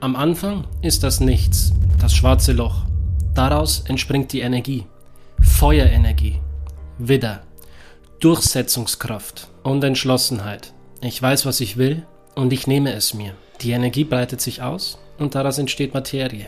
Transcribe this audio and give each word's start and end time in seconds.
Am 0.00 0.14
Anfang 0.14 0.64
ist 0.80 1.02
das 1.02 1.18
Nichts, 1.18 1.72
das 2.00 2.14
schwarze 2.14 2.52
Loch. 2.52 2.84
Daraus 3.34 3.80
entspringt 3.88 4.32
die 4.32 4.42
Energie. 4.42 4.86
Feuerenergie, 5.40 6.38
Widder, 6.98 7.42
Durchsetzungskraft 8.20 9.48
und 9.64 9.82
Entschlossenheit. 9.82 10.72
Ich 11.00 11.20
weiß, 11.20 11.46
was 11.46 11.58
ich 11.58 11.78
will 11.78 12.06
und 12.36 12.52
ich 12.52 12.68
nehme 12.68 12.92
es 12.92 13.12
mir. 13.12 13.32
Die 13.60 13.72
Energie 13.72 14.04
breitet 14.04 14.40
sich 14.40 14.62
aus 14.62 15.00
und 15.18 15.34
daraus 15.34 15.58
entsteht 15.58 15.94
Materie. 15.94 16.46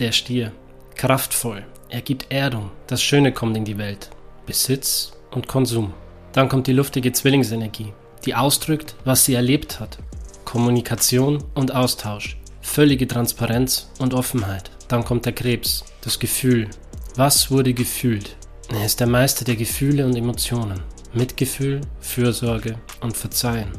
Der 0.00 0.10
Stier, 0.10 0.50
kraftvoll, 0.96 1.64
er 1.90 2.00
gibt 2.00 2.32
Erdung, 2.32 2.72
das 2.88 3.04
Schöne 3.04 3.30
kommt 3.30 3.56
in 3.56 3.64
die 3.64 3.78
Welt. 3.78 4.10
Besitz 4.46 5.12
und 5.30 5.46
Konsum. 5.46 5.94
Dann 6.32 6.48
kommt 6.48 6.66
die 6.66 6.72
luftige 6.72 7.12
Zwillingsenergie, 7.12 7.92
die 8.26 8.34
ausdrückt, 8.34 8.96
was 9.04 9.24
sie 9.24 9.34
erlebt 9.34 9.78
hat. 9.78 9.98
Kommunikation 10.44 11.44
und 11.54 11.72
Austausch 11.72 12.39
völlige 12.70 13.08
Transparenz 13.08 13.90
und 13.98 14.14
Offenheit. 14.14 14.70
Dann 14.86 15.04
kommt 15.04 15.26
der 15.26 15.32
Krebs, 15.32 15.84
das 16.02 16.20
Gefühl. 16.20 16.68
Was 17.16 17.50
wurde 17.50 17.74
gefühlt? 17.74 18.36
Er 18.72 18.86
ist 18.86 19.00
der 19.00 19.08
Meister 19.08 19.44
der 19.44 19.56
Gefühle 19.56 20.06
und 20.06 20.14
Emotionen. 20.14 20.80
Mitgefühl, 21.12 21.80
Fürsorge 22.00 22.76
und 23.00 23.16
Verzeihen. 23.16 23.72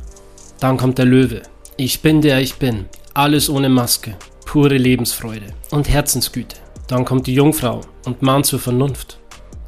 Dann 0.59 0.75
kommt 0.75 0.97
der 0.97 1.05
Löwe. 1.05 1.41
Ich 1.77 2.01
bin 2.01 2.21
der 2.21 2.41
ich 2.41 2.55
bin. 2.55 2.85
Alles 3.13 3.49
ohne 3.49 3.69
Maske. 3.69 4.17
Pure 4.45 4.77
Lebensfreude 4.77 5.47
und 5.69 5.87
Herzensgüte. 5.87 6.57
Dann 6.87 7.05
kommt 7.05 7.27
die 7.27 7.33
Jungfrau 7.33 7.79
und 8.05 8.21
mahnt 8.21 8.45
zur 8.45 8.59
Vernunft. 8.59 9.19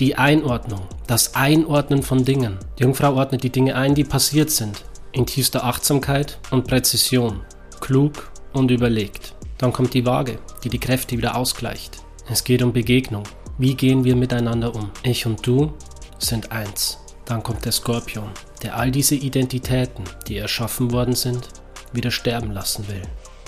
Die 0.01 0.15
Einordnung, 0.17 0.81
das 1.07 1.35
Einordnen 1.35 2.03
von 2.03 2.25
Dingen. 2.25 2.57
Die 2.77 2.83
Jungfrau 2.83 3.15
ordnet 3.15 3.43
die 3.43 3.51
Dinge 3.51 3.75
ein, 3.75 3.95
die 3.95 4.03
passiert 4.03 4.51
sind. 4.51 4.83
In 5.13 5.25
tiefster 5.25 5.63
Achtsamkeit 5.63 6.39
und 6.51 6.67
Präzision. 6.67 7.39
Klug 7.79 8.32
und 8.53 8.71
überlegt. 8.71 9.35
Dann 9.57 9.73
kommt 9.73 9.93
die 9.93 10.05
Waage, 10.05 10.39
die 10.63 10.69
die 10.69 10.79
Kräfte 10.79 11.17
wieder 11.17 11.35
ausgleicht. 11.35 12.03
Es 12.29 12.43
geht 12.43 12.61
um 12.63 12.73
Begegnung. 12.73 13.23
Wie 13.57 13.75
gehen 13.75 14.03
wir 14.03 14.15
miteinander 14.15 14.73
um? 14.73 14.91
Ich 15.03 15.25
und 15.25 15.45
du 15.45 15.73
sind 16.19 16.51
eins. 16.51 16.99
Dann 17.25 17.43
kommt 17.43 17.65
der 17.65 17.71
Skorpion, 17.71 18.31
der 18.61 18.77
all 18.77 18.91
diese 18.91 19.15
Identitäten, 19.15 20.03
die 20.27 20.37
erschaffen 20.37 20.91
worden 20.91 21.15
sind, 21.15 21.47
wieder 21.93 22.11
sterben 22.11 22.51
lassen 22.51 22.87
will. 22.87 23.01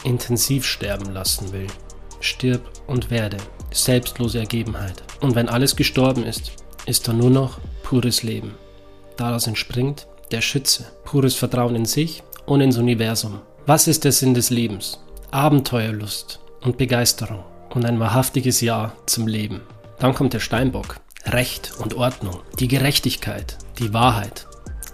Intensiv 0.04 0.66
sterben 0.66 1.12
lassen 1.12 1.52
will. 1.52 1.68
Stirb 2.20 2.62
und 2.88 3.10
werde. 3.10 3.38
Selbstlose 3.72 4.40
Ergebenheit. 4.40 5.04
Und 5.20 5.36
wenn 5.36 5.50
alles 5.50 5.76
gestorben 5.76 6.24
ist, 6.24 6.52
ist 6.86 7.08
da 7.08 7.14
nur 7.14 7.30
noch 7.30 7.60
pures 7.84 8.24
Leben. 8.24 8.54
Daraus 9.18 9.48
entspringt 9.48 10.08
der 10.32 10.42
Schütze, 10.42 10.86
pures 11.04 11.36
Vertrauen 11.36 11.76
in 11.76 11.86
sich 11.86 12.24
und 12.46 12.62
ins 12.62 12.78
Universum. 12.78 13.42
Was 13.68 13.88
ist 13.88 14.04
der 14.04 14.12
Sinn 14.12 14.36
des 14.36 14.52
Lebens? 14.52 15.00
Abenteuerlust 15.32 16.40
und 16.62 16.78
Begeisterung 16.78 17.44
und 17.74 17.84
ein 17.84 18.00
wahrhaftiges 18.00 18.62
Ja 18.62 18.94
zum 19.08 19.26
Leben. 19.26 19.62
Dann 19.98 20.14
kommt 20.14 20.34
der 20.34 20.40
Steinbock. 20.40 20.98
Recht 21.26 21.74
und 21.80 21.96
Ordnung, 21.96 22.42
die 22.60 22.68
Gerechtigkeit, 22.68 23.58
die 23.80 23.92
Wahrheit. 23.92 24.46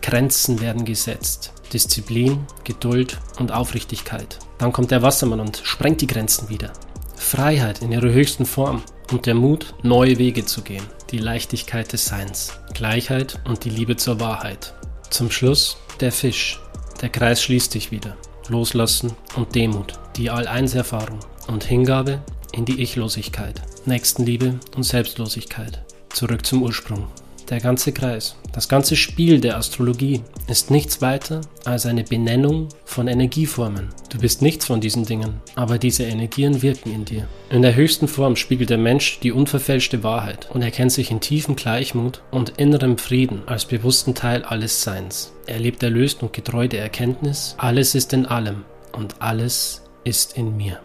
Grenzen 0.02 0.62
werden 0.62 0.86
gesetzt. 0.86 1.52
Disziplin, 1.74 2.46
Geduld 2.64 3.20
und 3.40 3.52
Aufrichtigkeit. 3.52 4.40
Dann 4.58 4.72
kommt 4.72 4.92
der 4.92 5.02
Wassermann 5.02 5.42
und 5.42 5.60
sprengt 5.66 6.00
die 6.00 6.08
Grenzen 6.08 6.48
wieder. 6.48 6.72
Freiheit 7.18 7.82
in 7.82 7.92
ihrer 7.92 8.10
höchsten 8.10 8.46
Form 8.46 8.84
und 9.12 9.26
der 9.26 9.36
Mut, 9.36 9.74
neue 9.84 10.18
Wege 10.18 10.46
zu 10.46 10.62
gehen. 10.62 10.86
Die 11.12 11.18
Leichtigkeit 11.18 11.92
des 11.92 12.06
Seins, 12.06 12.54
Gleichheit 12.74 13.38
und 13.46 13.66
die 13.66 13.70
Liebe 13.70 13.98
zur 13.98 14.22
Wahrheit. 14.22 14.74
Zum 15.10 15.30
Schluss 15.30 15.76
der 16.00 16.14
Fisch. 16.14 16.62
Der 17.02 17.10
Kreis 17.10 17.44
schließt 17.44 17.74
sich 17.74 17.92
wieder. 17.92 18.16
Loslassen 18.50 19.14
und 19.36 19.56
Demut, 19.56 20.00
die 20.16 20.30
All-Eins-Erfahrung 20.30 21.20
und 21.48 21.64
Hingabe 21.64 22.22
in 22.52 22.66
die 22.66 22.82
Ichlosigkeit, 22.82 23.62
Nächstenliebe 23.86 24.60
und 24.76 24.84
Selbstlosigkeit. 24.84 25.84
Zurück 26.10 26.46
zum 26.46 26.64
Ursprung. 26.64 27.08
Der 27.52 27.60
ganze 27.60 27.92
Kreis, 27.92 28.38
das 28.54 28.70
ganze 28.70 28.96
Spiel 28.96 29.42
der 29.42 29.58
Astrologie 29.58 30.22
ist 30.48 30.72
nichts 30.72 31.02
weiter 31.02 31.42
als 31.66 31.86
eine 31.86 32.06
Benennung 32.06 32.70
von 32.86 33.10
Energieformen. 33.10 33.90
Du 34.10 34.20
bist 34.20 34.42
nichts 34.42 34.66
von 34.66 34.80
diesen 34.80 35.04
Dingen, 35.04 35.42
aber 35.56 35.78
diese 35.78 36.04
Energien 36.04 36.62
wirken 36.62 36.94
in 36.94 37.04
dir. 37.04 37.28
In 37.50 37.62
der 37.62 37.76
höchsten 37.76 38.08
Form 38.08 38.38
spiegelt 38.38 38.70
der 38.70 38.78
Mensch 38.78 39.20
die 39.20 39.34
unverfälschte 39.34 40.02
Wahrheit 40.02 40.48
und 40.54 40.62
erkennt 40.62 40.94
sich 40.94 41.12
in 41.12 41.20
tiefem 41.20 41.58
Gleichmut 41.58 42.24
und 42.32 42.52
innerem 42.52 42.98
Frieden 42.98 43.42
als 43.48 43.66
bewussten 43.66 44.16
Teil 44.16 44.44
alles 44.44 44.82
Seins. 44.82 45.34
Er 45.46 45.60
lebt 45.60 45.84
erlöst 45.84 46.24
und 46.24 46.32
getreu 46.32 46.70
der 46.70 46.82
Erkenntnis, 46.82 47.56
alles 47.58 47.96
ist 47.96 48.14
in 48.14 48.26
allem 48.26 48.64
und 48.94 49.16
alles 49.20 49.82
ist 50.06 50.38
in 50.38 50.56
mir. 50.56 50.80